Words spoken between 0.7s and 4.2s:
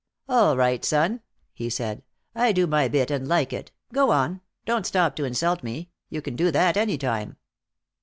son," he said, "I do my bit and like it. Go